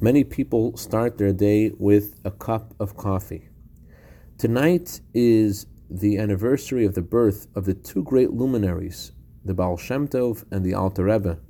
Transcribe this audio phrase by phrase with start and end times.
[0.00, 3.48] Many people start their day with a cup of coffee.
[4.38, 9.10] Tonight is the anniversary of the birth of the two great luminaries,
[9.44, 11.40] the Baal Shem Tov and the Alter Rebbe.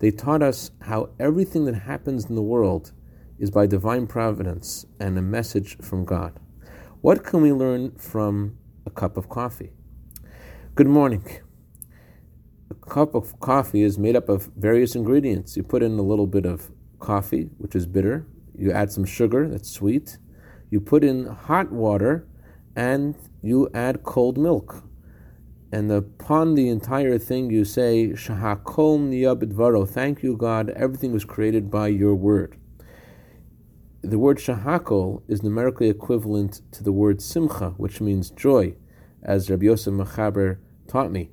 [0.00, 2.90] They taught us how everything that happens in the world
[3.38, 6.40] is by divine providence and a message from God.
[7.00, 9.70] What can we learn from a cup of coffee?
[10.74, 11.24] Good morning.
[12.72, 15.56] A cup of coffee is made up of various ingredients.
[15.56, 18.26] You put in a little bit of coffee, which is bitter.
[18.56, 20.18] You add some sugar, that's sweet.
[20.70, 22.26] You put in hot water,
[22.76, 24.84] and you add cold milk.
[25.72, 29.88] And upon the entire thing, you say, Shahakol niyabidvaro.
[29.88, 30.70] Thank you, God.
[30.70, 32.56] Everything was created by your word.
[34.04, 38.74] The word shahakol is numerically equivalent to the word simcha, which means joy,
[39.22, 41.30] as Rabbi Yosef Mechaber taught me.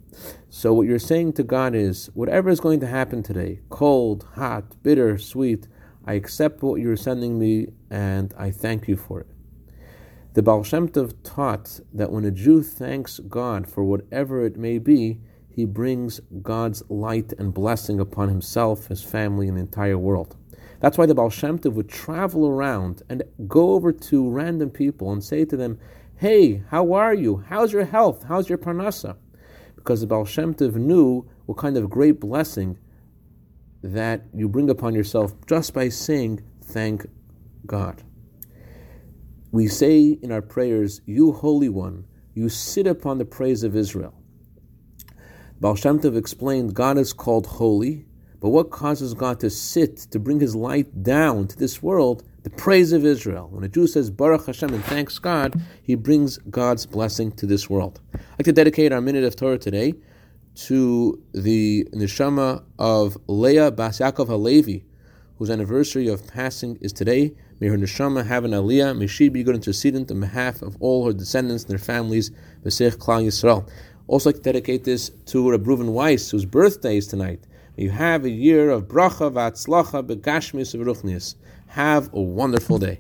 [0.50, 4.82] So what you're saying to God is, whatever is going to happen today, cold, hot,
[4.84, 5.68] bitter, sweet,
[6.06, 9.28] I accept what you're sending me and I thank you for it.
[10.34, 14.78] The Baal Shem Tov taught that when a Jew thanks God for whatever it may
[14.78, 20.38] be, he brings God's light and blessing upon himself, his family, and the entire world.
[20.80, 25.12] That's why the Baal Shem Tov would travel around and go over to random people
[25.12, 25.80] and say to them,
[26.16, 27.44] Hey, how are you?
[27.50, 28.24] How's your health?
[28.24, 29.18] How's your parnasa?
[29.82, 32.78] Because the Baal Shem Tov knew what kind of great blessing
[33.82, 37.08] that you bring upon yourself just by saying, Thank
[37.66, 38.04] God.
[39.52, 44.14] We say in our prayers, You Holy One, you sit upon the praise of Israel.
[45.60, 48.06] Baal Shem Tov explained God is called holy,
[48.42, 52.24] but what causes God to sit, to bring his light down to this world?
[52.42, 53.48] The praise of Israel.
[53.52, 57.70] When a Jew says Baruch Hashem and thanks God, he brings God's blessing to this
[57.70, 58.02] world.
[58.16, 59.94] I'd like to dedicate our minute of Torah today
[60.56, 64.86] to the neshama of Leah Bas Yaakov Halevi,
[65.38, 67.36] whose anniversary of passing is today.
[67.60, 68.98] May her neshama have an aliyah.
[68.98, 72.32] May she be good intercedent on behalf of all her descendants and their families.
[72.66, 73.70] B'seich Klal Yisrael.
[74.08, 77.46] Also, like to dedicate this to Reb Weiss, whose birthday is tonight.
[77.82, 81.34] You have a year of bracha v'atzlacha begashmis v'ruchnius.
[81.66, 83.00] Have a wonderful day.